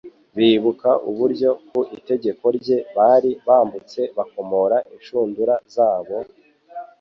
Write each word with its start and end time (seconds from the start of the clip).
Bibuka 0.37 0.89
uburyo 1.09 1.49
ku 1.69 1.79
itegeko 1.97 2.45
rye 2.57 2.77
bari 2.97 3.31
bambutse 3.47 4.01
bakomora 4.17 4.77
inshundura 4.95 5.55
zabo, 5.75 6.17